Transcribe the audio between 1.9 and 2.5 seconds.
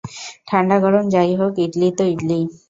তো ইডলিই।